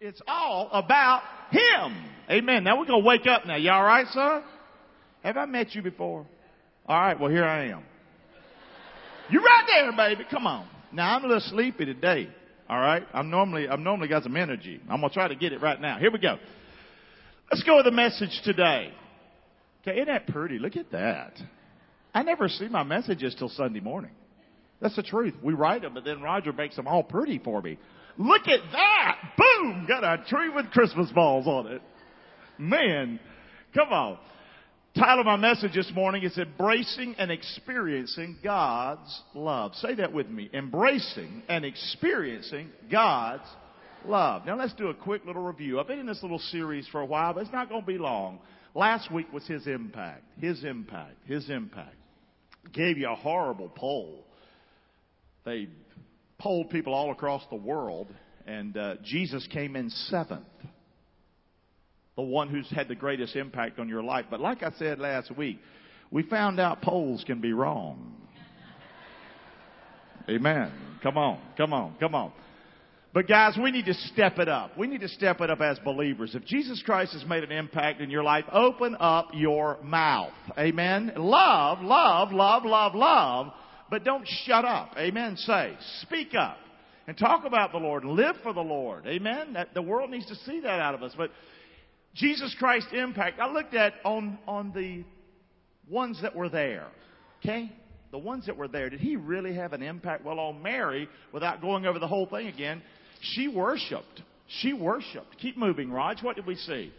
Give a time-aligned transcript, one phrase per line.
[0.00, 1.96] It's all about Him.
[2.30, 2.64] Amen.
[2.64, 3.56] Now we're going to wake up now.
[3.56, 4.42] You alright, son?
[5.22, 6.26] Have I met you before?
[6.86, 7.82] Alright, well here I am.
[9.30, 10.24] You right there, baby.
[10.30, 10.68] Come on.
[10.92, 12.28] Now I'm a little sleepy today.
[12.68, 13.04] Alright?
[13.14, 14.80] I'm normally, I'm normally got some energy.
[14.88, 15.98] I'm going to try to get it right now.
[15.98, 16.36] Here we go.
[17.50, 18.92] Let's go with the message today.
[19.80, 20.58] Okay, isn't that pretty?
[20.58, 21.40] Look at that.
[22.12, 24.10] I never see my messages till Sunday morning.
[24.80, 25.34] That's the truth.
[25.42, 27.78] We write them, but then Roger makes them all pretty for me.
[28.18, 29.18] Look at that!
[29.36, 29.86] Boom!
[29.86, 31.82] Got a tree with Christmas balls on it.
[32.58, 33.20] Man,
[33.74, 34.18] come on.
[34.96, 39.74] Title of my message this morning is Embracing and Experiencing God's Love.
[39.74, 40.48] Say that with me.
[40.54, 43.44] Embracing and Experiencing God's
[44.06, 44.46] Love.
[44.46, 45.78] Now let's do a quick little review.
[45.78, 47.98] I've been in this little series for a while, but it's not going to be
[47.98, 48.38] long.
[48.74, 50.22] Last week was His impact.
[50.38, 51.16] His impact.
[51.26, 51.96] His impact.
[52.72, 54.24] Gave you a horrible poll.
[55.44, 55.68] They
[56.38, 58.08] polled people all across the world,
[58.46, 60.44] and uh, Jesus came in seventh.
[62.16, 64.26] The one who's had the greatest impact on your life.
[64.30, 65.58] But like I said last week,
[66.10, 68.14] we found out polls can be wrong.
[70.28, 70.72] Amen.
[71.02, 72.32] Come on, come on, come on.
[73.12, 74.76] But guys, we need to step it up.
[74.76, 76.34] We need to step it up as believers.
[76.34, 80.32] If Jesus Christ has made an impact in your life, open up your mouth.
[80.58, 81.12] Amen.
[81.16, 83.52] Love, love, love, love, love
[83.90, 84.94] but don't shut up.
[84.96, 85.36] Amen.
[85.36, 86.58] Say, speak up
[87.06, 89.06] and talk about the Lord and live for the Lord.
[89.06, 89.52] Amen.
[89.52, 91.12] That the world needs to see that out of us.
[91.16, 91.30] But
[92.14, 95.04] Jesus Christ impact, I looked at on on the
[95.88, 96.88] ones that were there.
[97.40, 97.70] Okay?
[98.10, 100.24] The ones that were there, did he really have an impact?
[100.24, 102.82] Well, on Mary, without going over the whole thing again,
[103.20, 104.22] she worshiped.
[104.60, 105.38] She worshiped.
[105.38, 106.22] Keep moving, Raj.
[106.22, 106.92] What did we see?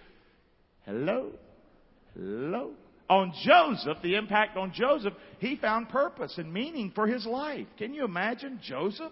[0.86, 1.32] Hello?
[2.14, 2.72] Hello?
[3.10, 7.68] On Joseph, the impact on Joseph, he found purpose and meaning for his life.
[7.78, 9.12] Can you imagine Joseph?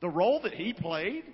[0.00, 1.24] The role that he played?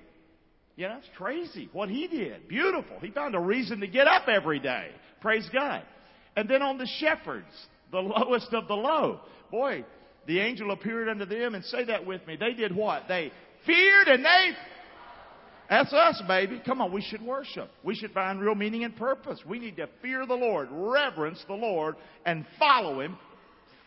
[0.77, 1.71] Yeah, that's crazy.
[1.73, 2.49] What he did.
[2.49, 2.99] Beautiful.
[3.01, 4.89] He found a reason to get up every day.
[5.23, 5.83] Praise God.
[6.37, 7.47] And then on the shepherds,
[7.91, 9.21] the lowest of the low.
[9.51, 9.85] Boy,
[10.27, 12.37] the angel appeared unto them and say that with me.
[12.37, 13.05] They did what?
[13.09, 13.33] They
[13.65, 14.51] feared and they
[15.69, 16.61] that's us, baby.
[16.65, 17.71] Come on, we should worship.
[17.83, 19.41] We should find real meaning and purpose.
[19.47, 23.19] We need to fear the Lord, reverence the Lord, and follow Him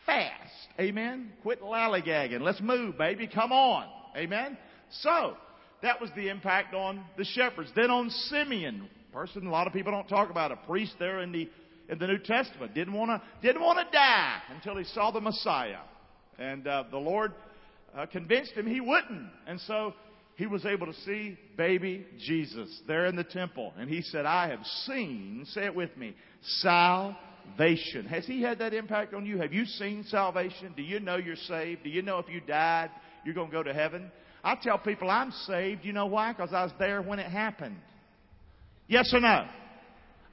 [0.05, 0.51] fast.
[0.79, 1.31] Amen?
[1.41, 2.41] Quit lollygagging.
[2.41, 3.27] Let's move, baby.
[3.27, 3.87] Come on.
[4.17, 4.57] Amen?
[5.01, 5.35] So,
[5.81, 7.71] that was the impact on the shepherds.
[7.75, 11.31] Then on Simeon, person a lot of people don't talk about, a priest there in
[11.31, 11.49] the
[11.89, 15.21] in the New Testament didn't want to didn't want to die until he saw the
[15.21, 15.79] Messiah,
[16.37, 17.33] and uh, the Lord
[17.95, 19.93] uh, convinced him he wouldn't, and so
[20.39, 23.73] he was able to see baby Jesus there in the temple.
[23.77, 26.15] And he said, I have seen, say it with me,
[26.61, 28.05] salvation.
[28.09, 29.39] Has he had that impact on you?
[29.39, 30.73] Have you seen salvation?
[30.77, 31.83] Do you know you're saved?
[31.83, 32.89] Do you know if you died,
[33.25, 34.09] you're going to go to heaven?
[34.41, 35.83] I tell people I'm saved.
[35.83, 36.31] You know why?
[36.31, 37.75] Because I was there when it happened.
[38.87, 39.45] Yes or no?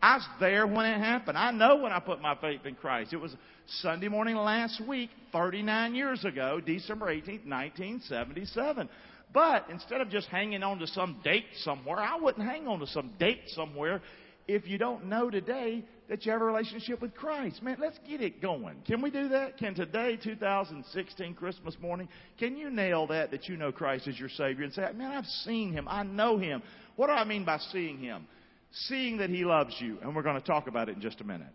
[0.00, 1.36] I was there when it happened.
[1.36, 3.12] I know when I put my faith in Christ.
[3.12, 3.34] It was
[3.80, 8.88] Sunday morning last week, 39 years ago, December 18th, 1977.
[9.32, 12.86] But instead of just hanging on to some date somewhere, I wouldn't hang on to
[12.86, 14.00] some date somewhere
[14.48, 17.62] if you don't know today that you have a relationship with Christ.
[17.62, 18.76] Man, let's get it going.
[18.86, 19.58] Can we do that?
[19.58, 24.28] Can today, 2016 Christmas morning, can you nail that that you know Christ is your
[24.28, 25.88] Savior and say, man, I've seen Him.
[25.90, 26.62] I know Him.
[26.94, 28.26] What do I mean by seeing Him?
[28.70, 29.98] Seeing that He loves you.
[30.02, 31.52] And we're going to talk about it in just a minute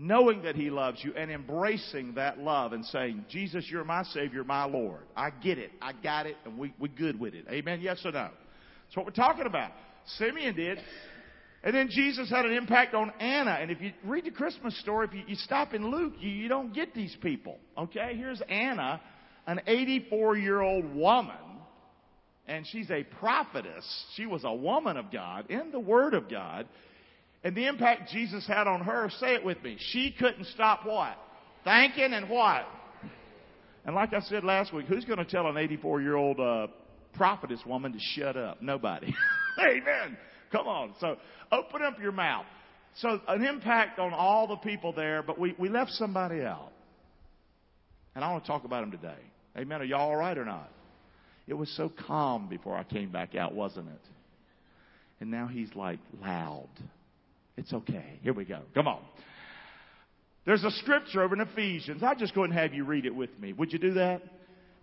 [0.00, 4.42] knowing that He loves you and embracing that love and saying, Jesus, you're my Savior,
[4.42, 5.02] my Lord.
[5.14, 5.70] I get it.
[5.82, 7.44] I got it, and we, we're good with it.
[7.50, 7.82] Amen?
[7.82, 8.30] Yes or no?
[8.30, 9.72] That's what we're talking about.
[10.16, 10.78] Simeon did.
[11.62, 13.58] And then Jesus had an impact on Anna.
[13.60, 16.48] And if you read the Christmas story, if you, you stop in Luke, you, you
[16.48, 17.58] don't get these people.
[17.76, 18.14] Okay?
[18.16, 19.02] Here's Anna,
[19.46, 21.36] an 84 year old woman.
[22.46, 23.84] And she's a prophetess.
[24.16, 26.66] She was a woman of God in the Word of God.
[27.42, 29.76] And the impact Jesus had on her, say it with me.
[29.78, 31.16] She couldn't stop what?
[31.64, 32.66] Thanking and what?
[33.84, 36.66] And like I said last week, who's going to tell an 84 year old uh,
[37.14, 38.60] prophetess woman to shut up?
[38.60, 39.14] Nobody.
[39.58, 40.18] Amen.
[40.52, 40.94] Come on.
[41.00, 41.16] So
[41.50, 42.44] open up your mouth.
[42.96, 46.72] So an impact on all the people there, but we, we left somebody out.
[48.14, 49.18] And I want to talk about him today.
[49.56, 49.80] Amen.
[49.80, 50.70] Are y'all all right or not?
[51.46, 54.00] It was so calm before I came back out, wasn't it?
[55.20, 56.68] And now he's like loud.
[57.60, 58.18] It's okay.
[58.22, 58.60] Here we go.
[58.74, 59.02] Come on.
[60.46, 62.02] There's a scripture over in Ephesians.
[62.02, 63.52] I'll just go and have you read it with me.
[63.52, 64.22] Would you do that?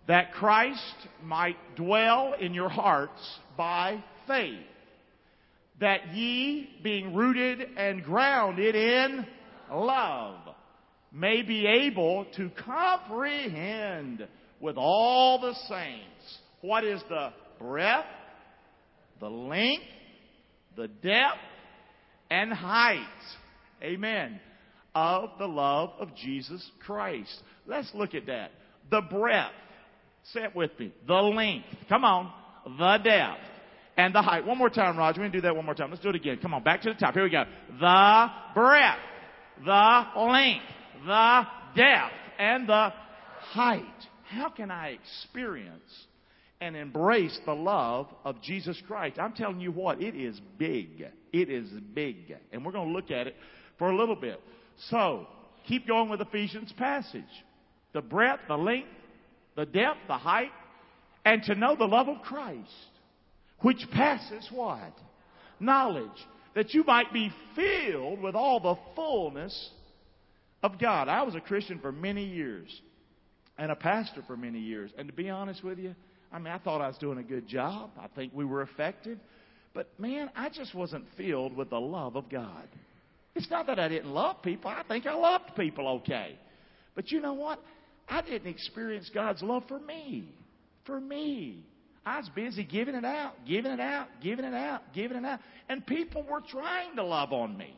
[0.06, 3.20] That Christ might dwell in your hearts
[3.56, 4.60] by faith.
[5.80, 9.26] That ye, being rooted and grounded in
[9.72, 10.38] love,
[11.12, 14.28] may be able to comprehend
[14.60, 18.06] with all the saints what is the breadth,
[19.18, 19.82] the length,
[20.76, 21.38] the depth
[22.30, 23.06] and height.
[23.82, 24.40] Amen.
[24.94, 27.42] Of the love of Jesus Christ.
[27.66, 28.50] Let's look at that.
[28.90, 29.52] The breadth.
[30.32, 30.92] Say it with me.
[31.06, 31.66] The length.
[31.88, 32.32] Come on.
[32.78, 33.40] The depth.
[33.96, 34.46] And the height.
[34.46, 35.20] One more time, Roger.
[35.20, 35.90] We're going to do that one more time.
[35.90, 36.38] Let's do it again.
[36.40, 36.62] Come on.
[36.62, 37.14] Back to the top.
[37.14, 37.44] Here we go.
[37.80, 38.98] The breadth.
[39.64, 40.64] The length.
[41.06, 41.46] The
[41.76, 42.14] depth.
[42.38, 42.92] And the
[43.40, 43.84] height.
[44.28, 46.06] How can I experience
[46.60, 49.18] and embrace the love of Jesus Christ.
[49.18, 51.06] I'm telling you what, it is big.
[51.32, 52.34] It is big.
[52.52, 53.36] And we're going to look at it
[53.78, 54.40] for a little bit.
[54.90, 55.26] So,
[55.66, 57.22] keep going with Ephesians passage.
[57.92, 58.88] The breadth, the length,
[59.56, 60.50] the depth, the height,
[61.24, 62.70] and to know the love of Christ,
[63.60, 64.92] which passes what?
[65.60, 66.26] Knowledge.
[66.54, 69.70] That you might be filled with all the fullness
[70.62, 71.08] of God.
[71.08, 72.68] I was a Christian for many years
[73.58, 74.90] and a pastor for many years.
[74.96, 75.94] And to be honest with you,
[76.32, 77.90] I mean, I thought I was doing a good job.
[77.98, 79.18] I think we were effective.
[79.74, 82.68] But man, I just wasn't filled with the love of God.
[83.34, 84.70] It's not that I didn't love people.
[84.70, 86.36] I think I loved people okay.
[86.94, 87.60] But you know what?
[88.08, 90.34] I didn't experience God's love for me.
[90.84, 91.64] For me.
[92.04, 95.40] I was busy giving it out, giving it out, giving it out, giving it out.
[95.68, 97.76] And people were trying to love on me.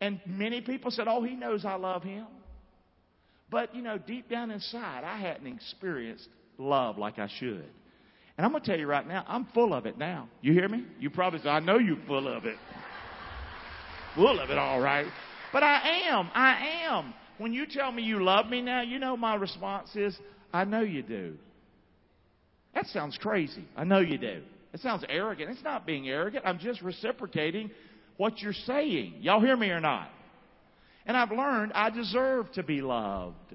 [0.00, 2.26] And many people said, Oh, he knows I love him.
[3.50, 6.28] But, you know, deep down inside, I hadn't experienced
[6.58, 7.64] love like I should.
[8.36, 10.28] And I'm going to tell you right now, I'm full of it now.
[10.42, 10.84] You hear me?
[11.00, 12.56] You probably say, I know you're full of it.
[14.14, 15.06] full of it, all right.
[15.52, 16.30] But I am.
[16.34, 17.14] I am.
[17.38, 20.18] When you tell me you love me now, you know my response is,
[20.52, 21.36] I know you do.
[22.74, 23.64] That sounds crazy.
[23.74, 24.42] I know you do.
[24.74, 25.50] It sounds arrogant.
[25.50, 26.44] It's not being arrogant.
[26.46, 27.70] I'm just reciprocating
[28.18, 29.14] what you're saying.
[29.20, 30.10] Y'all hear me or not?
[31.06, 33.54] And I've learned I deserve to be loved.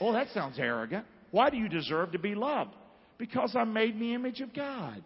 [0.00, 1.04] Oh, that sounds arrogant.
[1.32, 2.70] Why do you deserve to be loved?
[3.18, 5.02] Because I'm made in the image of God.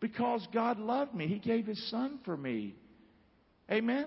[0.00, 1.28] Because God loved me.
[1.28, 2.74] He gave His Son for me.
[3.70, 4.06] Amen?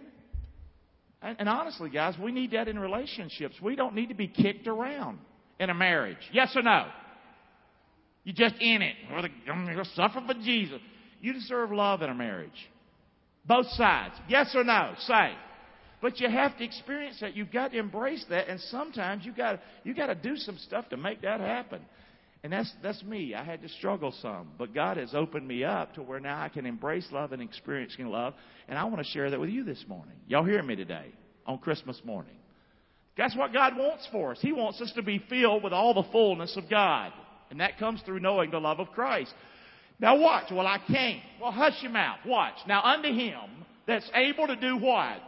[1.21, 3.55] And, and, honestly, guys, we need that in relationships.
[3.61, 5.19] We don't need to be kicked around
[5.59, 6.17] in a marriage.
[6.33, 6.87] Yes or no?
[8.23, 8.95] You're just in it.
[9.51, 10.79] I'm going to suffer for Jesus.
[11.21, 12.49] You deserve love in a marriage.
[13.45, 14.15] Both sides.
[14.27, 14.93] Yes or no?
[15.07, 15.31] Say.
[16.01, 17.35] But you have to experience that.
[17.35, 20.89] You've got to embrace that, and sometimes you've got you got to do some stuff
[20.89, 21.81] to make that happen.
[22.43, 23.35] And that's that's me.
[23.35, 26.49] I had to struggle some, but God has opened me up to where now I
[26.49, 28.33] can embrace love and experiencing love.
[28.67, 30.15] And I want to share that with you this morning.
[30.27, 31.05] Y'all hear me today
[31.45, 32.33] on Christmas morning?
[33.15, 34.39] That's what God wants for us.
[34.41, 37.11] He wants us to be filled with all the fullness of God,
[37.51, 39.33] and that comes through knowing the love of Christ.
[39.99, 40.45] Now watch.
[40.51, 41.21] Well, I can't.
[41.39, 42.19] Well, hush your mouth.
[42.25, 42.55] Watch.
[42.67, 45.21] Now unto Him that's able to do what?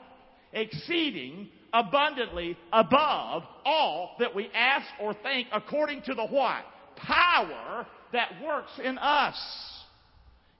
[0.53, 6.63] Exceeding abundantly above all that we ask or think according to the what?
[6.95, 9.35] Power that works in us.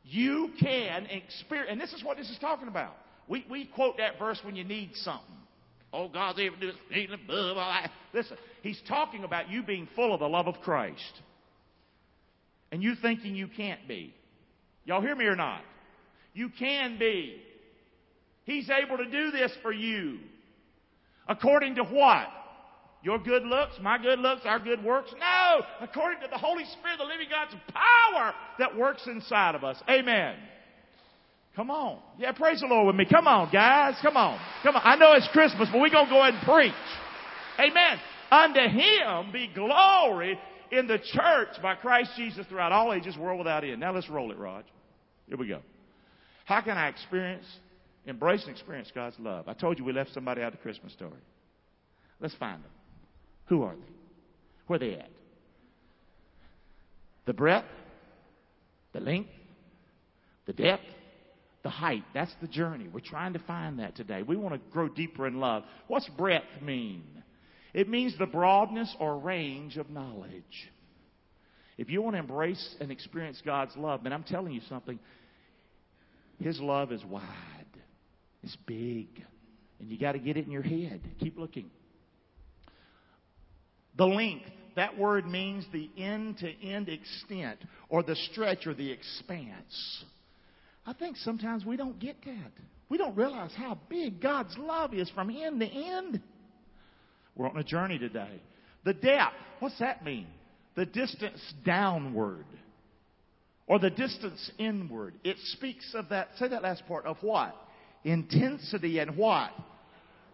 [0.05, 2.95] You can experience, and this is what this is talking about.
[3.27, 5.35] We, we quote that verse when you need something.
[5.93, 6.73] Oh, God's able to do
[7.55, 7.91] that.
[8.13, 11.21] Listen, he's talking about you being full of the love of Christ.
[12.71, 14.13] And you thinking you can't be.
[14.85, 15.61] Y'all hear me or not?
[16.33, 17.39] You can be.
[18.45, 20.19] He's able to do this for you.
[21.27, 22.27] According to what?
[23.03, 25.13] Your good looks, my good looks, our good works?
[25.19, 25.65] No!
[25.81, 29.77] According to the Holy Spirit, the living God's power that works inside of us.
[29.89, 30.35] Amen.
[31.55, 31.99] Come on.
[32.17, 33.05] Yeah, praise the Lord with me.
[33.05, 33.95] Come on, guys.
[34.01, 34.39] Come on.
[34.63, 34.81] Come on.
[34.83, 36.71] I know it's Christmas, but we're going to go ahead and preach.
[37.59, 37.99] Amen.
[38.31, 40.39] Unto Him be glory
[40.71, 43.81] in the church by Christ Jesus throughout all ages, world without end.
[43.81, 44.65] Now let's roll it, Raj.
[45.27, 45.59] Here we go.
[46.45, 47.45] How can I experience
[48.05, 49.47] Embrace and experience God's love.
[49.47, 51.11] I told you we left somebody out of the Christmas story.
[52.19, 52.71] Let's find them.
[53.45, 53.93] Who are they?
[54.67, 55.09] Where are they at?
[57.25, 57.65] The breadth,
[58.91, 59.29] the length,
[60.45, 60.83] the depth,
[61.63, 62.03] the height.
[62.13, 62.89] That's the journey.
[62.91, 64.21] We're trying to find that today.
[64.21, 65.63] We want to grow deeper in love.
[65.87, 67.03] What's breadth mean?
[67.73, 70.69] It means the broadness or range of knowledge.
[71.77, 74.99] If you want to embrace and experience God's love, then I'm telling you something.
[76.39, 77.62] His love is wide.
[78.43, 79.07] It's big.
[79.79, 81.01] And you got to get it in your head.
[81.19, 81.69] Keep looking.
[83.97, 87.59] The length, that word means the end to end extent
[87.89, 90.03] or the stretch or the expanse.
[90.85, 92.51] I think sometimes we don't get that.
[92.89, 96.21] We don't realize how big God's love is from end to end.
[97.35, 98.41] We're on a journey today.
[98.83, 100.27] The depth, what's that mean?
[100.75, 102.45] The distance downward
[103.67, 105.13] or the distance inward.
[105.23, 107.55] It speaks of that, say that last part, of what?
[108.03, 109.51] Intensity and what?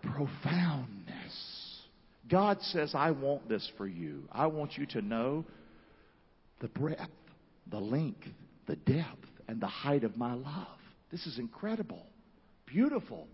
[0.01, 1.81] Profoundness.
[2.29, 4.23] God says, I want this for you.
[4.31, 5.45] I want you to know
[6.61, 7.09] the breadth,
[7.69, 8.27] the length,
[8.67, 10.67] the depth, and the height of my love.
[11.11, 12.05] This is incredible.
[12.67, 13.27] Beautiful.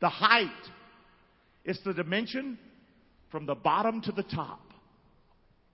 [0.00, 0.46] The height.
[1.64, 2.58] It's the dimension
[3.30, 4.60] from the bottom to the top.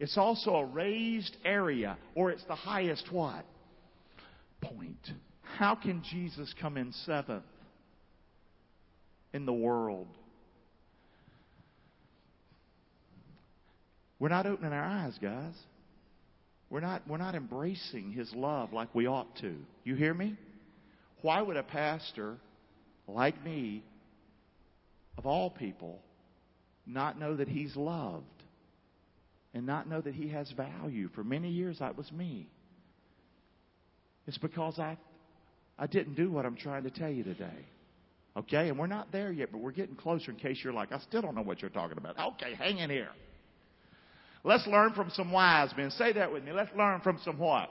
[0.00, 3.44] It's also a raised area, or it's the highest what?
[4.60, 5.10] Point.
[5.42, 7.44] How can Jesus come in seventh
[9.34, 10.06] in the world?
[14.18, 15.54] We're not opening our eyes, guys.
[16.70, 19.54] We're not, we're not embracing His love like we ought to.
[19.84, 20.36] You hear me?
[21.20, 22.36] Why would a pastor
[23.06, 23.82] like me,
[25.18, 26.00] of all people,
[26.86, 28.24] not know that he's loved
[29.52, 31.08] and not know that he has value?
[31.14, 32.48] For many years, that was me.
[34.26, 34.96] It's because I,
[35.78, 37.66] I didn't do what I'm trying to tell you today.
[38.36, 38.68] Okay?
[38.68, 41.22] And we're not there yet, but we're getting closer in case you're like, I still
[41.22, 42.18] don't know what you're talking about.
[42.34, 43.10] Okay, hang in here.
[44.42, 45.90] Let's learn from some wise men.
[45.92, 46.52] Say that with me.
[46.52, 47.70] Let's learn from some what?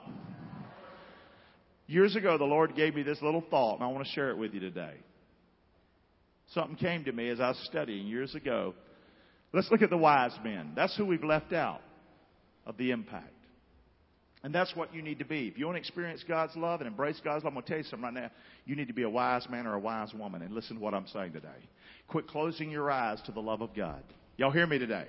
[1.86, 4.38] Years ago, the Lord gave me this little thought, and I want to share it
[4.38, 4.94] with you today.
[6.52, 8.74] Something came to me as I was studying years ago.
[9.52, 10.72] Let's look at the wise men.
[10.74, 11.82] That's who we've left out
[12.66, 13.33] of the impact.
[14.44, 15.48] And that's what you need to be.
[15.48, 17.78] If you want to experience God's love and embrace God's love, I'm going to tell
[17.78, 18.30] you something right now.
[18.66, 20.42] You need to be a wise man or a wise woman.
[20.42, 21.48] And listen to what I'm saying today.
[22.08, 24.02] Quit closing your eyes to the love of God.
[24.36, 25.06] Y'all hear me today?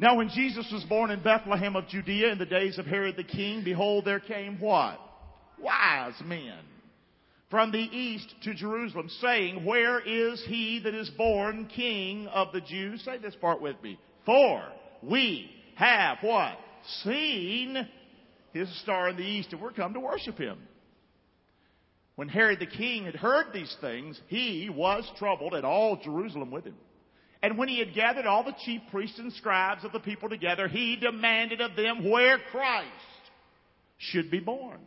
[0.00, 3.22] Now, when Jesus was born in Bethlehem of Judea in the days of Herod the
[3.22, 4.98] king, behold, there came what?
[5.62, 6.58] Wise men
[7.50, 12.60] from the east to Jerusalem, saying, Where is he that is born king of the
[12.60, 13.04] Jews?
[13.04, 13.96] Say this part with me.
[14.26, 14.60] For
[15.04, 16.58] we have what?
[17.02, 17.88] Seen
[18.52, 20.58] his star in the east, and we're come to worship him.
[22.16, 26.64] When Herod the king had heard these things, he was troubled, and all Jerusalem with
[26.64, 26.76] him.
[27.42, 30.68] And when he had gathered all the chief priests and scribes of the people together,
[30.68, 32.88] he demanded of them where Christ
[33.98, 34.78] should be born.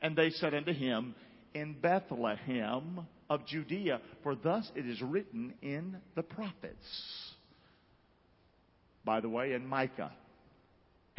[0.00, 1.14] And they said unto him,
[1.52, 7.34] In Bethlehem of Judea, for thus it is written in the prophets.
[9.04, 10.12] By the way, in Micah.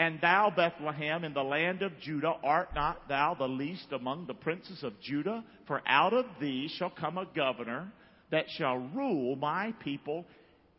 [0.01, 4.33] And thou, Bethlehem, in the land of Judah, art not thou the least among the
[4.33, 5.43] princes of Judah?
[5.67, 7.93] For out of thee shall come a governor
[8.31, 10.25] that shall rule my people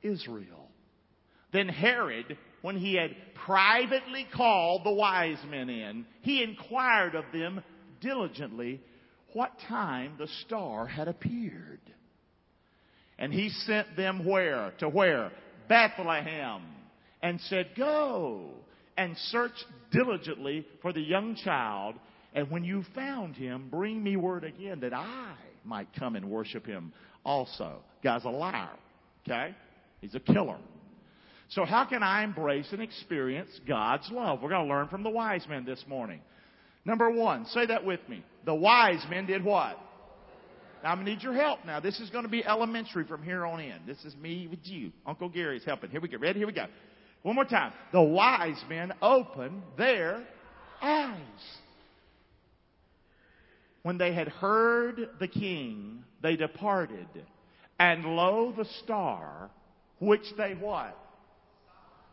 [0.02, 0.68] Israel.
[1.52, 3.14] Then Herod, when he had
[3.46, 7.62] privately called the wise men in, he inquired of them
[8.00, 8.80] diligently
[9.34, 11.78] what time the star had appeared.
[13.20, 14.72] And he sent them where?
[14.80, 15.30] To where?
[15.68, 16.62] Bethlehem.
[17.22, 18.56] And said, Go
[18.96, 19.52] and search
[19.90, 21.96] diligently for the young child.
[22.34, 25.34] And when you found him, bring me word again that I
[25.64, 26.92] might come and worship him
[27.24, 27.78] also.
[28.02, 28.70] Guy's a liar.
[29.24, 29.54] Okay?
[30.00, 30.58] He's a killer.
[31.50, 34.40] So how can I embrace and experience God's love?
[34.42, 36.20] We're going to learn from the wise men this morning.
[36.84, 38.24] Number one, say that with me.
[38.44, 39.78] The wise men did what?
[40.82, 41.78] Now I'm going to need your help now.
[41.78, 43.80] This is going to be elementary from here on in.
[43.86, 44.90] This is me with you.
[45.06, 45.90] Uncle Gary's helping.
[45.90, 46.18] Here we go.
[46.18, 46.40] Ready?
[46.40, 46.66] Here we go.
[47.22, 47.72] One more time.
[47.92, 50.24] The wise men opened their
[50.80, 51.18] eyes.
[53.82, 57.06] When they had heard the king, they departed.
[57.78, 59.50] And lo, the star
[59.98, 60.98] which they what?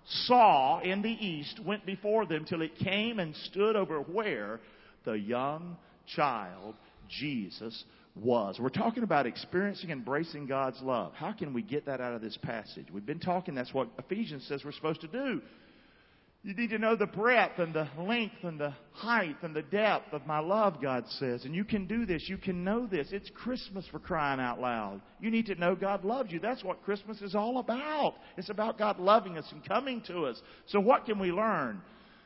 [0.05, 4.59] Saw in the east, went before them till it came and stood over where
[5.05, 5.77] the young
[6.15, 6.75] child
[7.07, 7.83] Jesus
[8.15, 8.59] was.
[8.59, 11.13] We're talking about experiencing and embracing God's love.
[11.13, 12.87] How can we get that out of this passage?
[12.91, 15.41] We've been talking, that's what Ephesians says we're supposed to do.
[16.41, 20.13] You need to know the breadth and the length and the height and the depth
[20.13, 21.43] of my love, God says.
[21.43, 22.29] And you can do this.
[22.29, 23.09] You can know this.
[23.11, 25.01] It's Christmas for crying out loud.
[25.19, 26.39] You need to know God loves you.
[26.39, 28.15] That's what Christmas is all about.
[28.37, 30.41] It's about God loving us and coming to us.
[30.67, 31.81] So what can we learn?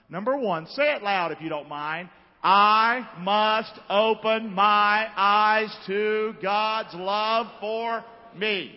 [0.10, 2.08] Number one, say it loud if you don't mind.
[2.44, 8.04] I must open my eyes to God's love for
[8.36, 8.76] me.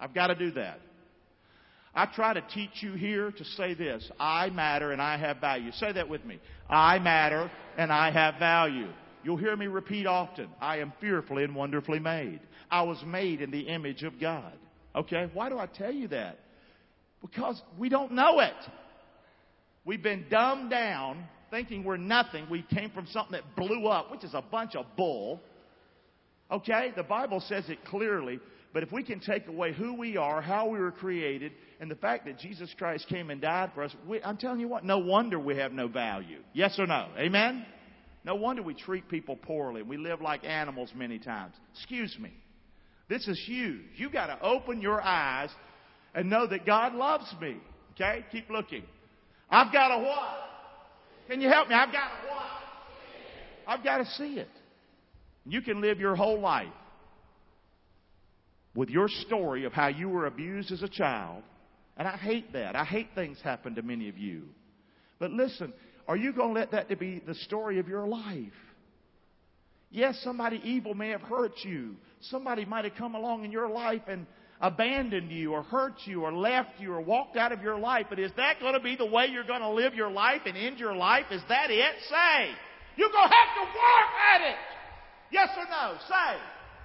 [0.00, 0.80] I've got to do that.
[1.94, 5.70] I try to teach you here to say this I matter and I have value.
[5.72, 6.40] Say that with me.
[6.68, 8.88] I matter and I have value.
[9.22, 12.40] You'll hear me repeat often I am fearfully and wonderfully made.
[12.70, 14.52] I was made in the image of God.
[14.96, 15.30] Okay?
[15.32, 16.38] Why do I tell you that?
[17.20, 18.54] Because we don't know it.
[19.84, 22.46] We've been dumbed down thinking we're nothing.
[22.50, 25.38] We came from something that blew up, which is a bunch of bull.
[26.50, 26.92] Okay?
[26.96, 28.40] The Bible says it clearly.
[28.72, 31.94] But if we can take away who we are, how we were created, and the
[31.94, 34.98] fact that Jesus Christ came and died for us, we, I'm telling you what, no
[34.98, 36.38] wonder we have no value.
[36.54, 37.08] Yes or no?
[37.18, 37.66] Amen?
[38.24, 39.82] No wonder we treat people poorly.
[39.82, 41.54] We live like animals many times.
[41.74, 42.32] Excuse me.
[43.10, 43.82] This is huge.
[43.96, 45.50] You've got to open your eyes
[46.14, 47.58] and know that God loves me.
[47.92, 48.24] Okay?
[48.32, 48.84] Keep looking.
[49.50, 50.51] I've got a what?
[51.28, 51.74] Can you help me?
[51.74, 52.42] I've got a what?
[53.66, 54.50] I've got to see it.
[55.44, 56.68] You can live your whole life
[58.74, 61.42] with your story of how you were abused as a child.
[61.96, 62.74] And I hate that.
[62.74, 64.44] I hate things happen to many of you.
[65.18, 65.72] But listen,
[66.08, 68.52] are you going to let that to be the story of your life?
[69.90, 71.96] Yes, somebody evil may have hurt you.
[72.22, 74.26] Somebody might have come along in your life and
[74.62, 78.06] abandoned you or hurt you or left you or walked out of your life.
[78.08, 80.56] But is that going to be the way you're going to live your life and
[80.56, 81.26] end your life?
[81.30, 81.94] Is that it?
[82.08, 82.50] Say.
[82.96, 84.56] You're going to have to work at it.
[85.32, 85.98] Yes or no?
[86.08, 86.38] Say.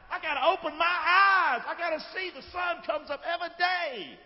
[0.09, 1.61] I got to open my eyes.
[1.67, 4.17] I got to see the sun comes up every day.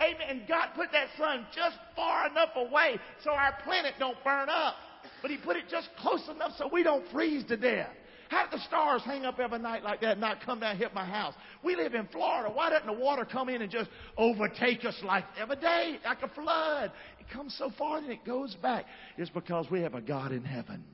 [0.00, 0.28] Amen.
[0.28, 4.74] And God put that sun just far enough away so our planet don't burn up.
[5.22, 7.90] But He put it just close enough so we don't freeze to death.
[8.28, 10.78] How did the stars hang up every night like that and not come down and
[10.78, 11.34] hit my house?
[11.64, 12.52] We live in Florida.
[12.52, 16.28] Why doesn't the water come in and just overtake us like every day, like a
[16.28, 16.92] flood?
[17.18, 18.84] It comes so far and it goes back.
[19.16, 20.84] It's because we have a God in heaven.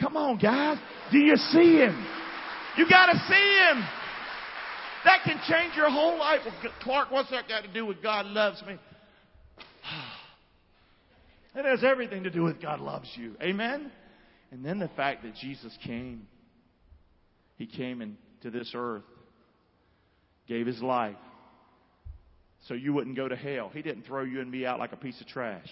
[0.00, 0.78] Come on, guys.
[1.12, 2.06] Do you see Him?
[2.78, 3.84] You got to see Him.
[5.04, 6.40] That can change your whole life.
[6.44, 8.78] Well, Clark, what's that got to do with God loves me?
[11.58, 13.34] It has everything to do with God loves you.
[13.40, 13.90] Amen?
[14.50, 16.26] And then the fact that Jesus came.
[17.56, 19.02] He came into this earth,
[20.46, 21.16] gave his life
[22.68, 23.70] so you wouldn't go to hell.
[23.72, 25.68] He didn't throw you and me out like a piece of trash.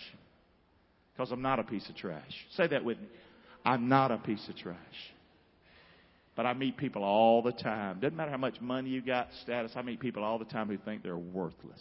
[1.13, 2.23] Because I'm not a piece of trash.
[2.57, 3.07] Say that with me.
[3.65, 4.77] I'm not a piece of trash.
[6.37, 8.01] But I meet people all the time.
[8.01, 10.77] Doesn't matter how much money you got, status, I meet people all the time who
[10.79, 11.81] think they're worthless.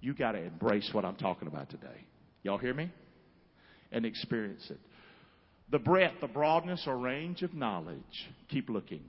[0.00, 2.06] You got to embrace what I'm talking about today.
[2.42, 2.92] Y'all hear me?
[3.90, 4.78] And experience it.
[5.70, 8.28] The breadth, the broadness or range of knowledge.
[8.48, 9.02] Keep looking.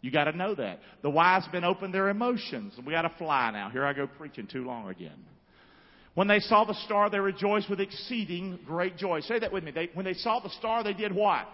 [0.00, 0.80] You got to know that.
[1.02, 2.74] The wise men opened their emotions.
[2.84, 3.70] We got to fly now.
[3.70, 5.24] Here I go preaching too long again.
[6.14, 9.20] When they saw the star, they rejoiced with exceeding great joy.
[9.20, 9.70] Say that with me.
[9.70, 11.46] They, when they saw the star, they did what?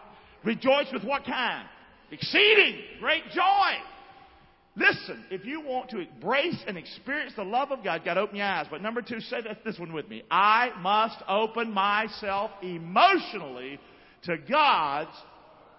[0.45, 1.67] Rejoice with what kind?
[2.11, 3.73] Exceeding great joy.
[4.77, 8.37] Listen, if you want to embrace and experience the love of God, got to open
[8.37, 8.67] your eyes.
[8.71, 10.23] But number two, say this one with me.
[10.31, 13.81] I must open myself emotionally
[14.27, 15.17] to God's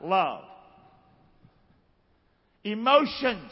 [0.01, 0.43] love.
[2.63, 3.51] Emotions.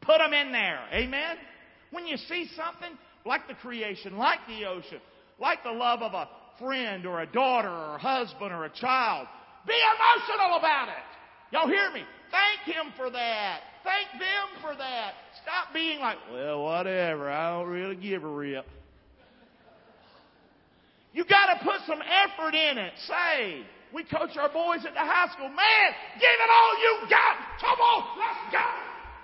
[0.00, 0.80] Put them in there.
[0.92, 1.36] Amen?
[1.90, 5.00] When you see something like the creation, like the ocean,
[5.40, 9.26] like the love of a friend or a daughter or a husband or a child,
[9.66, 11.52] be emotional about it.
[11.52, 12.02] Y'all hear me?
[12.30, 13.60] Thank Him for that.
[13.84, 15.12] Thank them for that.
[15.42, 17.30] Stop being like, well, whatever.
[17.30, 18.66] I don't really give a rip.
[21.12, 22.92] You got to put some effort in it.
[23.06, 23.64] Say,
[23.94, 25.48] we coach our boys at the high school.
[25.48, 27.36] Man, give it all you got.
[27.60, 28.66] Come on, let's go.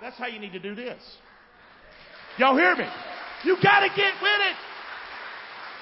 [0.01, 1.01] That's how you need to do this.
[2.37, 2.87] Y'all hear me?
[3.43, 4.55] You got to get with it.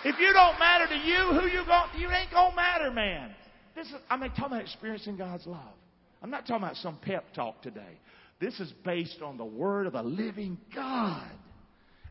[0.06, 3.32] If you don't matter to you, who you going you ain't gonna matter, man.
[3.76, 5.76] This is I'm talking about experiencing God's love.
[6.24, 8.00] I'm not talking about some pep talk today.
[8.40, 11.30] This is based on the word of the living God.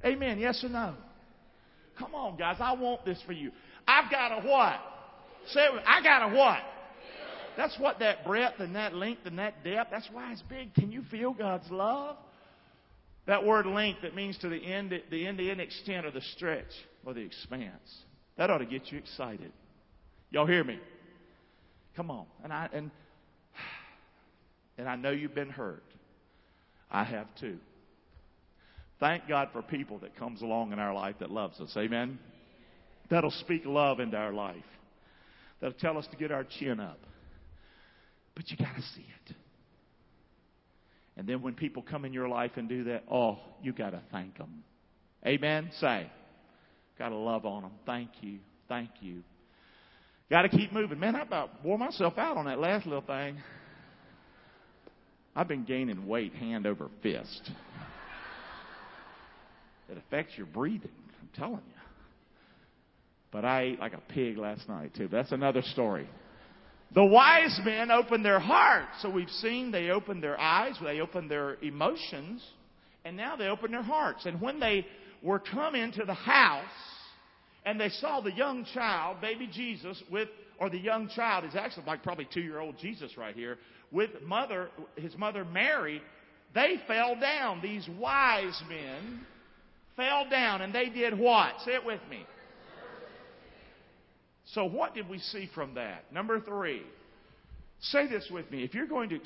[0.05, 0.39] Amen.
[0.39, 0.95] Yes or no?
[1.99, 2.57] Come on, guys.
[2.61, 3.51] I want this for you.
[3.87, 4.79] I've got a what?
[5.47, 5.83] Say it.
[5.87, 6.59] I got a what?
[7.57, 9.91] That's what that breadth and that length and that depth.
[9.91, 10.75] That's why it's big.
[10.75, 12.17] Can you feel God's love?
[13.27, 16.23] That word length that means to the end, the end to end extent or the
[16.37, 16.71] stretch
[17.05, 18.05] or the expanse.
[18.37, 19.53] That ought to get you excited.
[20.31, 20.79] Y'all hear me?
[21.97, 22.27] Come on.
[22.45, 22.91] And I and
[24.79, 25.83] and I know you've been hurt.
[26.91, 27.59] I have too.
[29.01, 31.73] Thank God for people that comes along in our life that loves us.
[31.77, 32.19] Amen.
[33.11, 34.57] That'll speak love into our life.
[35.61, 37.01] That'll tell us to get our chin up.
[38.35, 39.35] But you got to see it.
[41.17, 44.01] And then when people come in your life and do that, oh, you got to
[44.13, 44.63] thank them.
[45.27, 45.71] Amen.
[45.81, 46.09] Say,
[46.97, 47.73] got to love on them.
[47.85, 48.39] Thank you.
[48.69, 49.23] Thank you.
[50.31, 51.01] Got to keep moving.
[51.01, 53.39] Man, I about wore myself out on that last little thing.
[55.35, 57.51] I've been gaining weight hand over fist.
[59.89, 60.91] It affects your breathing,
[61.21, 61.78] I'm telling you.
[63.31, 65.09] But I ate like a pig last night, too.
[65.09, 66.09] That's another story.
[66.95, 69.03] The wise men opened their hearts.
[69.03, 72.43] So we've seen they opened their eyes, they opened their emotions,
[73.05, 74.25] and now they opened their hearts.
[74.25, 74.87] And when they
[75.23, 76.65] were come into the house
[77.67, 81.85] and they saw the young child, baby Jesus, with, or the young child is actually
[81.87, 83.59] like probably two year old Jesus right here,
[83.91, 86.01] with mother, his mother Mary,
[86.55, 87.61] they fell down.
[87.61, 89.21] These wise men
[89.97, 91.55] fell down and they did what?
[91.67, 92.25] Say it with me.
[94.53, 96.13] So, what did we see from that?
[96.13, 96.83] Number three.
[97.81, 98.65] Say this with me.
[98.65, 99.21] If you're going to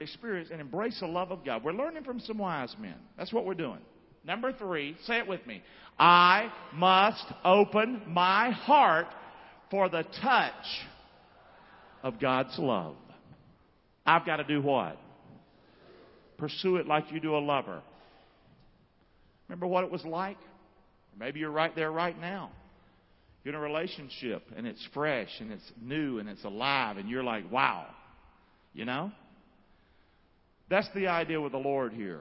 [0.00, 2.94] experience and embrace the love of God, we're learning from some wise men.
[3.16, 3.80] That's what we're doing.
[4.24, 5.62] Number three, say it with me.
[5.98, 9.08] I must open my heart
[9.70, 10.52] for the touch
[12.02, 12.94] of God's love.
[14.06, 14.96] I've got to do what?
[16.36, 17.82] Pursue it like you do a lover.
[19.48, 20.38] Remember what it was like?
[21.18, 22.52] Maybe you're right there right now.
[23.44, 27.24] You're in a relationship and it's fresh and it's new and it's alive and you're
[27.24, 27.86] like, wow.
[28.74, 29.12] You know?
[30.68, 32.20] That's the idea with the Lord here.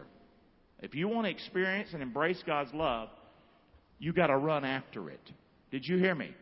[0.79, 3.09] If you want to experience and embrace God's love,
[3.99, 5.19] you got to run after it.
[5.71, 6.33] Did you hear me?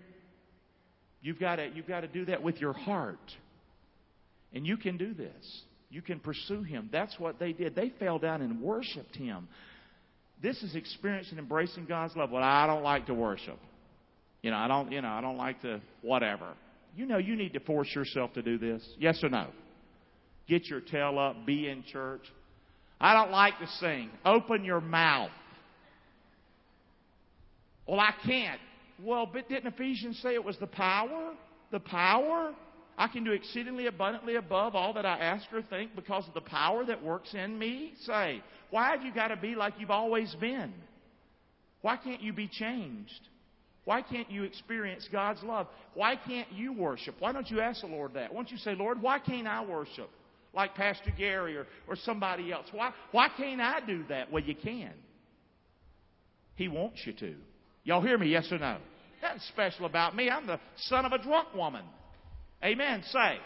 [1.22, 3.32] You've got to you've got to do that with your heart.
[4.54, 5.64] And you can do this.
[5.90, 6.90] You can pursue him.
[6.92, 7.76] That's what they did.
[7.76, 9.48] They fell down and worshiped him.
[10.42, 12.32] This is experiencing and embracing God's love.
[12.32, 13.58] Well, I don't like to worship.
[14.46, 16.54] You know, I don't, you know, I don't like to whatever.
[16.96, 18.88] You know you need to force yourself to do this.
[19.00, 19.48] Yes or no?
[20.48, 22.22] Get your tail up, be in church.
[23.02, 24.12] I don't like to sing.
[24.24, 25.32] Open your mouth.
[27.88, 28.62] Well, I can't.
[29.04, 31.34] Well, but didn't Ephesians say it was the power?
[31.72, 32.54] The power?
[33.00, 36.42] I can do exceedingly abundantly above all that I ask or think because of the
[36.42, 37.94] power that works in me?
[38.02, 40.72] Say, why have you got to be like you've always been?
[41.82, 43.22] Why can't you be changed?
[43.86, 45.68] Why can't you experience God's love?
[45.94, 47.16] Why can't you worship?
[47.20, 48.32] Why don't you ask the Lord that?
[48.32, 50.10] Why don't you say, Lord, why can't I worship?
[50.54, 52.66] Like Pastor Gary or, or somebody else.
[52.72, 54.32] Why, why can't I do that?
[54.32, 54.92] Well, you can.
[56.56, 57.36] He wants you to.
[57.84, 58.28] Y'all hear me?
[58.28, 58.78] Yes or no?
[59.22, 60.30] Nothing special about me.
[60.30, 61.84] I'm the son of a drunk woman.
[62.64, 63.04] Amen.
[63.12, 63.38] Say.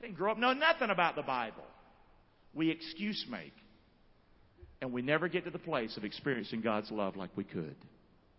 [0.00, 1.64] Didn't grow up know nothing about the Bible.
[2.54, 3.52] We excuse make.
[4.80, 7.76] And we never get to the place of experiencing God's love like we could.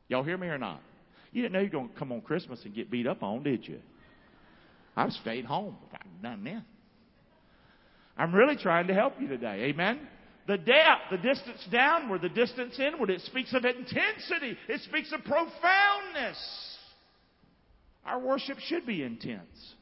[0.07, 0.81] Y'all hear me or not?
[1.31, 3.67] You didn't know you're going to come on Christmas and get beat up on, did
[3.67, 3.79] you?
[4.95, 6.63] I've stayed home I'd done that.
[8.17, 9.63] I'm really trying to help you today.
[9.69, 9.99] Amen?
[10.47, 14.57] The depth, the distance downward, the distance inward, it speaks of intensity.
[14.67, 16.77] It speaks of profoundness.
[18.05, 19.75] Our worship should be intense.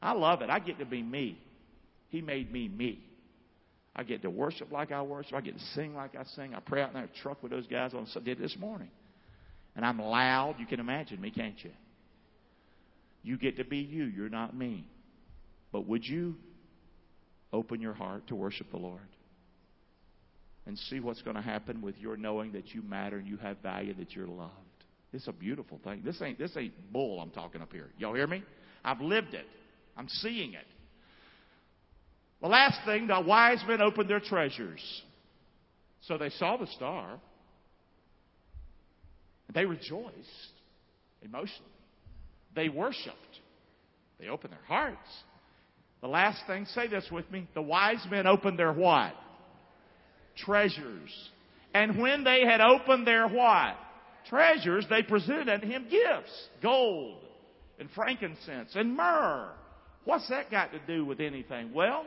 [0.00, 0.50] I love it.
[0.50, 1.38] I get to be me.
[2.10, 3.00] He made me me.
[3.94, 5.34] I get to worship like I worship.
[5.34, 6.54] I get to sing like I sing.
[6.54, 8.88] I pray out in that truck with those guys on did this morning.
[9.74, 10.56] And I'm loud.
[10.58, 11.70] You can imagine me, can't you?
[13.22, 14.04] You get to be you.
[14.04, 14.84] You're not me.
[15.70, 16.36] But would you
[17.52, 19.00] open your heart to worship the Lord?
[20.66, 23.58] And see what's going to happen with your knowing that you matter and you have
[23.58, 24.52] value, that you're loved.
[25.12, 26.02] It's a beautiful thing.
[26.04, 27.90] This ain't this ain't bull I'm talking up here.
[27.98, 28.42] Y'all hear me?
[28.84, 29.44] I've lived it.
[29.96, 30.64] I'm seeing it.
[32.40, 34.80] The last thing, the wise men opened their treasures.
[36.02, 37.20] So they saw the star.
[39.52, 40.12] They rejoiced
[41.22, 41.70] emotionally.
[42.54, 43.16] They worshiped.
[44.18, 45.08] They opened their hearts.
[46.00, 47.48] The last thing, say this with me.
[47.54, 49.14] The wise men opened their what?
[50.36, 51.30] Treasures.
[51.74, 53.76] And when they had opened their what?
[54.28, 56.48] Treasures, they presented unto him gifts.
[56.62, 57.18] Gold
[57.78, 59.50] and frankincense and myrrh.
[60.04, 61.72] What's that got to do with anything?
[61.72, 62.04] Well,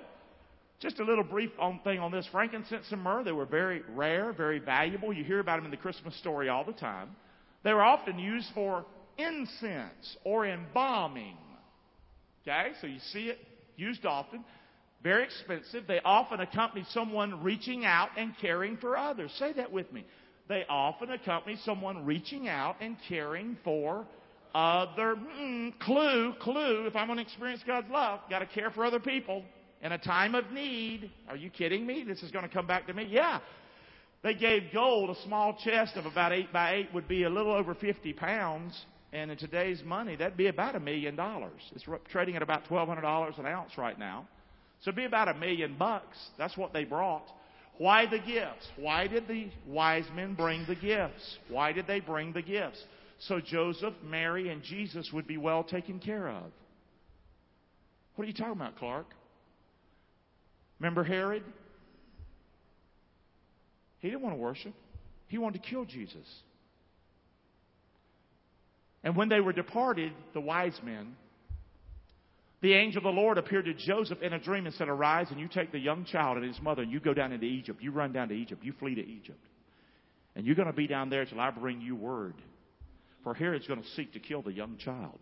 [0.79, 2.27] just a little brief on thing on this.
[2.31, 5.13] Frankincense and myrrh, they were very rare, very valuable.
[5.13, 7.09] You hear about them in the Christmas story all the time.
[7.65, 8.85] They were often used for
[9.17, 11.35] incense or embalming.
[12.43, 13.39] Okay, so you see it
[13.75, 14.45] used often.
[15.01, 15.87] Very expensive.
[15.87, 19.31] They often accompany someone reaching out and caring for others.
[19.39, 20.05] Say that with me.
[20.47, 24.05] They often accompany someone reaching out and caring for
[24.53, 25.15] other.
[25.15, 26.85] Mm, clue, clue.
[26.85, 29.43] If I'm going to experience God's love, got to care for other people
[29.81, 31.09] in a time of need.
[31.27, 32.03] Are you kidding me?
[32.03, 33.07] This is going to come back to me.
[33.09, 33.39] Yeah.
[34.25, 37.53] They gave gold, a small chest of about 8 by 8 would be a little
[37.53, 38.75] over 50 pounds.
[39.13, 41.61] And in today's money, that'd be about a million dollars.
[41.75, 44.27] It's trading at about $1,200 an ounce right now.
[44.81, 46.17] So it'd be about a million bucks.
[46.39, 47.27] That's what they brought.
[47.77, 48.67] Why the gifts?
[48.77, 51.37] Why did the wise men bring the gifts?
[51.47, 52.83] Why did they bring the gifts?
[53.19, 56.45] So Joseph, Mary, and Jesus would be well taken care of.
[58.15, 59.05] What are you talking about, Clark?
[60.79, 61.43] Remember Herod?
[64.05, 64.73] He didn't want to worship.
[65.29, 66.27] He wanted to kill Jesus.
[69.03, 71.15] And when they were departed, the wise men,
[72.61, 75.39] the angel of the Lord appeared to Joseph in a dream and said, Arise and
[75.39, 77.81] you take the young child and his mother and you go down into Egypt.
[77.81, 78.63] You run down to Egypt.
[78.63, 79.43] You flee to Egypt.
[80.35, 82.35] And you're going to be down there till I bring you word.
[83.23, 85.17] For Herod's going to seek to kill the young child.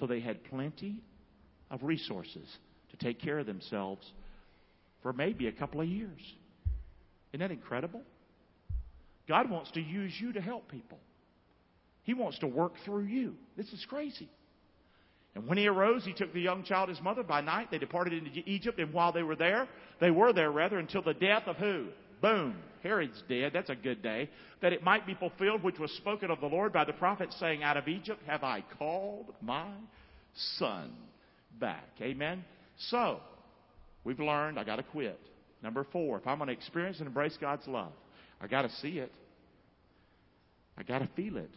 [0.00, 0.96] So they had plenty
[1.70, 2.48] of resources
[2.90, 4.04] to take care of themselves
[5.04, 6.20] for maybe a couple of years.
[7.32, 8.02] Isn't that incredible?
[9.28, 10.98] God wants to use you to help people.
[12.04, 13.34] He wants to work through you.
[13.56, 14.28] This is crazy.
[15.34, 17.70] And when he arose, he took the young child, his mother, by night.
[17.70, 19.68] They departed into Egypt, and while they were there,
[20.00, 21.88] they were there rather until the death of who?
[22.22, 22.56] Boom.
[22.82, 23.52] Herod's dead.
[23.52, 24.30] That's a good day.
[24.62, 27.62] That it might be fulfilled, which was spoken of the Lord by the prophet, saying,
[27.62, 29.68] Out of Egypt have I called my
[30.56, 30.92] son
[31.60, 31.88] back.
[32.00, 32.44] Amen?
[32.90, 33.20] So,
[34.04, 35.20] we've learned I got to quit.
[35.62, 37.92] Number four, if I'm going to experience and embrace God's love,
[38.40, 39.12] I got to see it.
[40.76, 41.50] I got to feel it.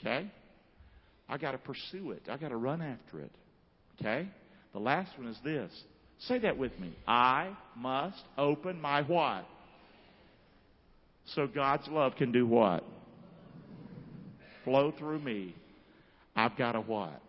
[0.00, 0.30] Okay?
[1.28, 2.22] I got to pursue it.
[2.28, 3.32] I got to run after it.
[4.00, 4.28] Okay?
[4.72, 5.70] The last one is this.
[6.20, 6.94] Say that with me.
[7.06, 9.46] I must open my what?
[11.34, 12.84] So God's love can do what?
[14.64, 15.54] Flow through me.
[16.36, 17.20] I've got to what?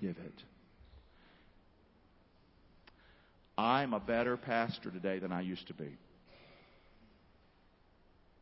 [0.00, 0.42] Give it.
[3.58, 5.96] I'm a better pastor today than I used to be.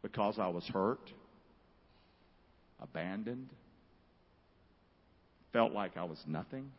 [0.02, 1.12] Because I was hurt,
[2.80, 3.48] abandoned,
[5.52, 6.70] felt like I was nothing.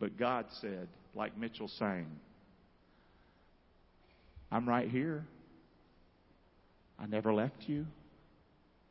[0.00, 2.06] But God said, like Mitchell sang,
[4.50, 5.24] I'm right here.
[6.98, 7.86] I never left you.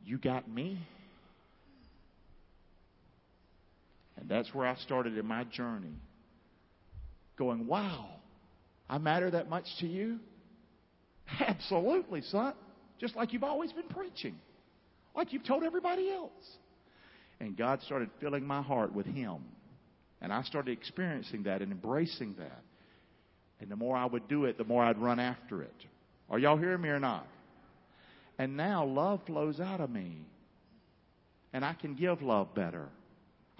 [0.04, 0.78] You got me.
[4.16, 5.94] And that's where I started in my journey.
[7.36, 8.08] Going, wow,
[8.88, 10.18] I matter that much to you?
[11.40, 12.54] Absolutely, son.
[13.00, 14.36] Just like you've always been preaching,
[15.16, 16.30] like you've told everybody else.
[17.40, 19.38] And God started filling my heart with Him.
[20.20, 22.62] And I started experiencing that and embracing that.
[23.60, 25.74] And the more I would do it, the more I'd run after it.
[26.30, 27.26] Are y'all hearing me or not?
[28.38, 30.18] And now love flows out of me.
[31.52, 32.88] And I can give love better.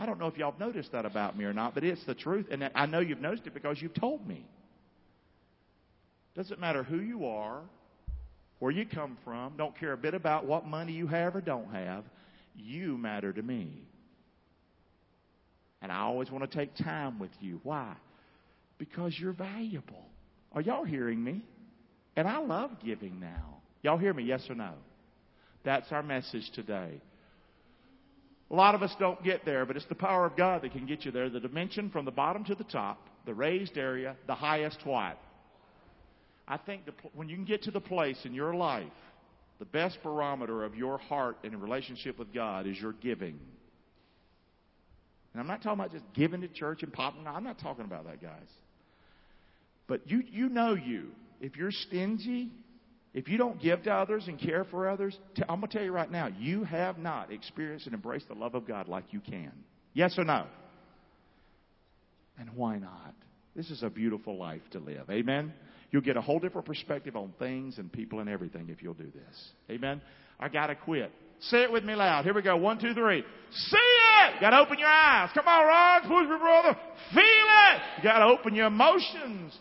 [0.02, 2.14] I don't know if y'all have noticed that about me or not, but it's the
[2.16, 2.46] truth.
[2.50, 4.44] And I know you've noticed it because you've told me.
[6.34, 7.60] Doesn't matter who you are,
[8.58, 11.70] where you come from, don't care a bit about what money you have or don't
[11.70, 12.02] have.
[12.56, 13.70] You matter to me.
[15.80, 17.60] And I always want to take time with you.
[17.62, 17.94] Why?
[18.78, 20.04] Because you're valuable.
[20.50, 21.42] Are y'all hearing me?
[22.16, 23.58] And I love giving now.
[23.82, 24.24] Y'all hear me?
[24.24, 24.72] Yes or no?
[25.62, 27.00] That's our message today.
[28.52, 30.84] A lot of us don't get there, but it's the power of God that can
[30.84, 31.30] get you there.
[31.30, 35.18] The dimension from the bottom to the top, the raised area, the highest what?
[36.46, 38.84] I think the, when you can get to the place in your life,
[39.58, 43.38] the best barometer of your heart in a relationship with God is your giving.
[45.32, 47.26] And I'm not talking about just giving to church and popping.
[47.26, 48.48] I'm not talking about that, guys.
[49.86, 51.08] But you, you know you.
[51.40, 52.50] If you're stingy,
[53.14, 55.16] if you don't give to others and care for others,
[55.48, 58.54] I'm going to tell you right now, you have not experienced and embraced the love
[58.54, 59.52] of God like you can.
[59.92, 60.46] Yes or no?
[62.38, 63.14] And why not?
[63.54, 65.10] This is a beautiful life to live.
[65.10, 65.52] Amen?
[65.90, 69.04] You'll get a whole different perspective on things and people and everything if you'll do
[69.04, 69.50] this.
[69.70, 70.00] Amen?
[70.40, 71.12] I got to quit.
[71.40, 72.24] Say it with me loud.
[72.24, 72.56] Here we go.
[72.56, 73.22] One, two, three.
[73.50, 74.40] See it!
[74.40, 75.30] Got to open your eyes.
[75.34, 76.02] Come on, Ron.
[76.02, 76.78] Push me, brother.
[77.12, 77.82] Feel it.
[77.98, 79.52] You got to open your emotions.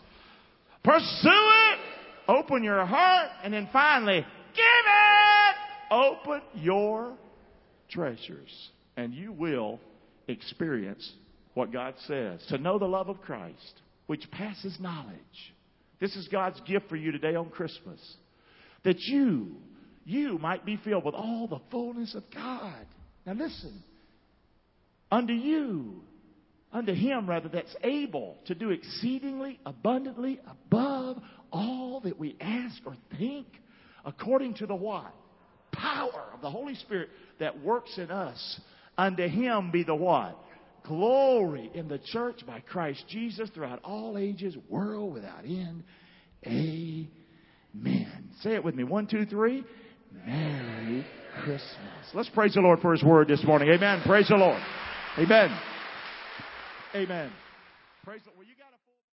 [0.82, 1.78] Pursue it.
[2.28, 3.30] Open your heart.
[3.42, 4.20] And then finally,
[4.54, 5.56] give it.
[5.90, 7.14] Open your
[7.90, 8.70] treasures.
[8.96, 9.80] And you will
[10.28, 11.12] experience
[11.54, 12.44] what God says.
[12.48, 15.16] To know the love of Christ, which passes knowledge.
[16.00, 18.00] This is God's gift for you today on Christmas.
[18.84, 19.56] That you,
[20.04, 22.86] you might be filled with all the fullness of God.
[23.24, 23.82] Now listen.
[25.10, 26.02] Unto you,
[26.72, 31.18] unto him rather, that's able to do exceedingly abundantly above
[31.52, 33.46] all that we ask or think,
[34.04, 35.14] according to the what?
[35.72, 37.08] Power of the Holy Spirit
[37.38, 38.60] that works in us.
[38.96, 40.38] Unto him be the what?
[40.86, 45.84] Glory in the church by Christ Jesus throughout all ages, world without end.
[46.46, 47.08] Amen.
[48.40, 48.84] Say it with me.
[48.84, 49.64] One, two, three.
[50.26, 51.06] Merry
[51.44, 51.70] Christmas.
[52.14, 53.68] Let's praise the Lord for His word this morning.
[53.70, 54.02] Amen.
[54.04, 54.60] Praise the Lord.
[55.18, 55.71] Amen.
[56.94, 57.30] Amen.
[58.04, 58.41] Praise the.